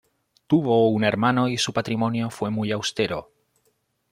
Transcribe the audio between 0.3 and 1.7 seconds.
Tuvo un hermano y